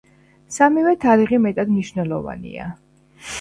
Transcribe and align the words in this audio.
სამივე 0.53 0.93
თარიღი 1.03 1.39
მეტად 1.43 1.75
მნიშვნელოვანია. 1.75 2.73